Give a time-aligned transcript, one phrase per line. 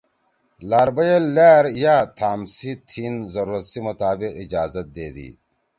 [0.69, 5.29] لار بئیل لأر یا تھام سی تھین ضرورت سی مطابق اجازت دے دی۔